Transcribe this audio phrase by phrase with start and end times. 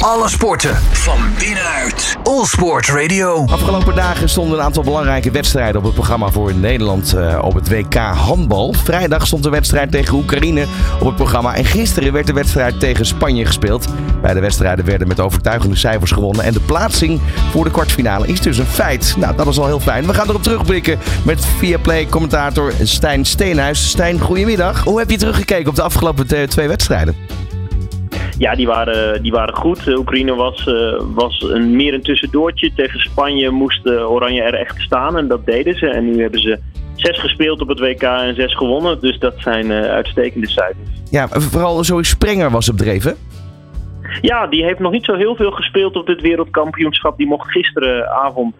[0.00, 2.16] Alle sporten van binnenuit.
[2.22, 3.44] All Sport Radio.
[3.46, 7.68] Afgelopen dagen stonden een aantal belangrijke wedstrijden op het programma voor Nederland uh, op het
[7.68, 8.72] WK handbal.
[8.72, 10.66] Vrijdag stond de wedstrijd tegen Oekraïne
[11.00, 11.54] op het programma.
[11.54, 13.86] En gisteren werd de wedstrijd tegen Spanje gespeeld.
[14.22, 16.44] Beide wedstrijden werden met overtuigende cijfers gewonnen.
[16.44, 17.20] En de plaatsing
[17.50, 19.14] voor de kwartfinale is dus een feit.
[19.16, 20.06] Nou, dat is al heel fijn.
[20.06, 23.88] We gaan erop terugblikken met Viaplay-commentator Stijn Steenhuis.
[23.88, 24.84] Stijn, goedemiddag.
[24.84, 27.39] Hoe heb je teruggekeken op de afgelopen twee wedstrijden?
[28.40, 29.86] Ja, die waren, die waren goed.
[29.86, 32.72] Oekraïne was, uh, was een, meer een tussendoortje.
[32.74, 35.86] Tegen Spanje moest uh, Oranje er echt staan en dat deden ze.
[35.86, 36.58] En nu hebben ze
[36.94, 39.00] zes gespeeld op het WK en zes gewonnen.
[39.00, 40.88] Dus dat zijn uh, uitstekende cijfers.
[41.10, 43.16] Ja, vooral Zoe Sprenger was op dreven.
[44.20, 47.16] Ja, die heeft nog niet zo heel veel gespeeld op dit wereldkampioenschap.
[47.16, 48.54] Die mocht gisteravond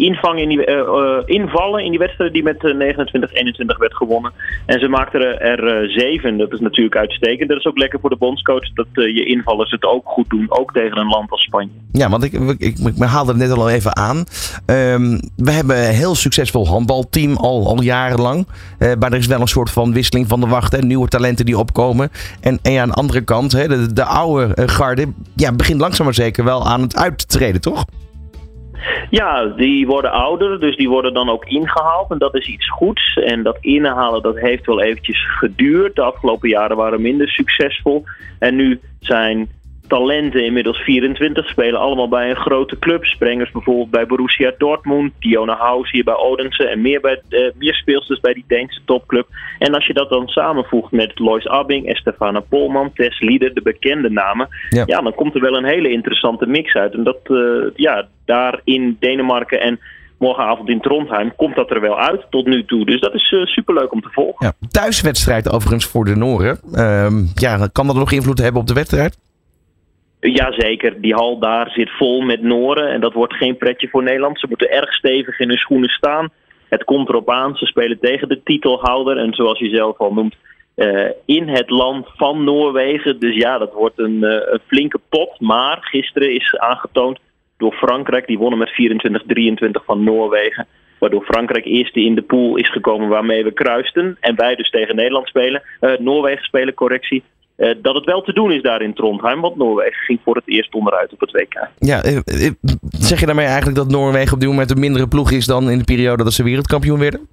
[0.00, 4.32] invangen in die, uh, uh, invallen in die wedstrijd die met 29-21 werd gewonnen.
[4.66, 6.38] En ze maakten er, zeven.
[6.38, 7.48] Dat is natuurlijk uitstekend.
[7.48, 10.46] Dat is ook lekker voor de bondscoach dat je invallers het ook goed doen.
[10.48, 11.70] Ook tegen een land als Spanje.
[11.92, 14.16] Ja, want ik, ik, ik, haalde het net al even aan.
[14.66, 18.46] Um, we hebben een heel succesvol handbalteam al, al jarenlang.
[18.78, 20.72] Maar er is wel een soort van wisseling van de wacht.
[20.72, 22.10] Hè, nieuwe talenten die opkomen.
[22.40, 26.04] En, en ja, aan de andere kant, hè, de, de oude garde ja, begint langzaam
[26.04, 27.84] maar zeker wel aan het uit te treden, toch?
[29.10, 32.10] Ja, die worden ouder, dus die worden dan ook ingehaald.
[32.10, 33.14] En dat is iets goeds.
[33.14, 35.94] En dat inhalen, dat heeft wel eventjes geduurd.
[35.94, 38.04] De afgelopen jaren waren minder succesvol.
[38.38, 39.48] En nu zijn
[39.90, 43.04] talenten inmiddels 24, spelen allemaal bij een grote club.
[43.04, 47.74] Sprengers bijvoorbeeld bij Borussia Dortmund, Diona Haus hier bij Odense en meer, bij, uh, meer
[47.74, 49.26] speelsters bij die Deense topclub.
[49.58, 54.10] En als je dat dan samenvoegt met Lois Abbing, Estefana Polman, Tess Lieder, de bekende
[54.10, 54.82] namen, ja.
[54.86, 55.00] ja.
[55.00, 56.94] dan komt er wel een hele interessante mix uit.
[56.94, 59.80] En dat, uh, ja, daar in Denemarken en
[60.18, 62.84] morgenavond in Trondheim komt dat er wel uit tot nu toe.
[62.84, 64.46] Dus dat is uh, superleuk om te volgen.
[64.46, 66.58] Ja, thuiswedstrijd overigens voor de Noren.
[66.72, 69.18] Uh, ja, kan dat nog invloed hebben op de wedstrijd?
[70.20, 74.40] Jazeker, die hal daar zit vol met Noren en dat wordt geen pretje voor Nederland.
[74.40, 76.28] Ze moeten erg stevig in hun schoenen staan.
[76.68, 80.36] Het komt erop aan, ze spelen tegen de titelhouder en zoals je zelf al noemt,
[80.76, 83.20] uh, in het land van Noorwegen.
[83.20, 85.40] Dus ja, dat wordt een, uh, een flinke pot.
[85.40, 87.18] Maar gisteren is aangetoond
[87.56, 90.66] door Frankrijk, die wonnen met 24-23 van Noorwegen.
[90.98, 94.16] Waardoor Frankrijk eerste in de pool is gekomen waarmee we kruisten.
[94.20, 95.62] En wij dus tegen Nederland spelen.
[95.80, 97.22] Uh, Noorwegen spelen, correctie.
[97.60, 99.40] Uh, dat het wel te doen is daar in Trondheim.
[99.40, 101.68] Want Noorwegen ging voor het eerst onderuit op het WK.
[101.78, 102.00] Ja,
[102.90, 105.78] zeg je daarmee eigenlijk dat Noorwegen op dit moment een mindere ploeg is dan in
[105.78, 107.28] de periode dat ze wereldkampioen werden?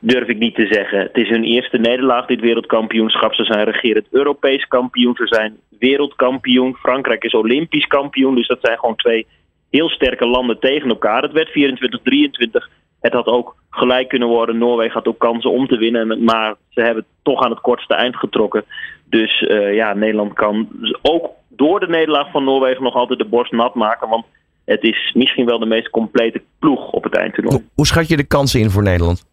[0.00, 0.98] Durf ik niet te zeggen.
[0.98, 3.34] Het is hun eerste nederlaag, dit wereldkampioenschap.
[3.34, 5.14] Ze zijn regerend Europees kampioen.
[5.14, 6.76] Ze zijn wereldkampioen.
[6.76, 8.34] Frankrijk is Olympisch kampioen.
[8.34, 9.26] Dus dat zijn gewoon twee
[9.70, 11.22] heel sterke landen tegen elkaar.
[11.22, 12.70] Het werd 24-23.
[13.00, 14.58] Het had ook gelijk kunnen worden.
[14.58, 16.24] Noorwegen had ook kansen om te winnen.
[16.24, 18.64] Maar ze hebben toch aan het kortste eind getrokken.
[19.04, 20.68] Dus uh, ja, Nederland kan
[21.02, 24.08] ook door de nederlaag van Noorwegen nog altijd de borst nat maken.
[24.08, 24.24] Want
[24.64, 27.64] het is misschien wel de meest complete ploeg op het eindtoernooi.
[27.74, 29.24] Hoe schat je de kansen in voor Nederland?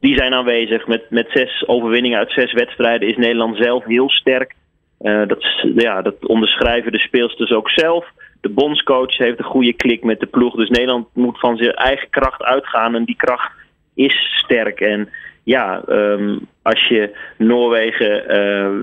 [0.00, 0.86] Die zijn aanwezig.
[0.86, 4.54] Met, met zes overwinningen uit zes wedstrijden is Nederland zelf heel sterk.
[5.00, 5.44] Uh, dat,
[5.76, 8.06] ja, dat onderschrijven de speelsters ook zelf.
[8.44, 10.54] De bondscoach heeft een goede klik met de ploeg.
[10.54, 12.94] Dus Nederland moet van zijn eigen kracht uitgaan.
[12.94, 13.52] En die kracht
[13.94, 14.80] is sterk.
[14.80, 15.08] En
[15.42, 18.24] ja, um, als je Noorwegen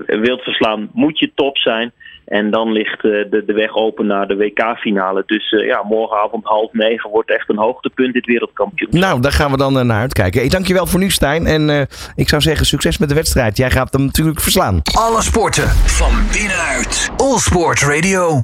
[0.08, 1.92] uh, wilt verslaan, moet je top zijn.
[2.24, 5.22] En dan ligt uh, de, de weg open naar de WK-finale.
[5.26, 8.90] Dus uh, ja, morgenavond half negen wordt echt een hoogtepunt dit wereldkampioen.
[8.90, 10.44] Nou, daar gaan we dan naar uitkijken.
[10.44, 11.46] Ik dank je wel voor nu, Stijn.
[11.46, 13.56] En ik zou zeggen, succes met de wedstrijd.
[13.56, 14.80] Jij gaat hem natuurlijk verslaan.
[14.98, 17.10] Alle sporten van binnenuit.
[17.16, 18.40] All Sport Radio.